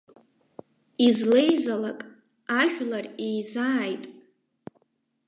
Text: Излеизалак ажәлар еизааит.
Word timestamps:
Излеизалак 1.07 1.99
ажәлар 2.59 3.01
еизааит. 3.27 4.03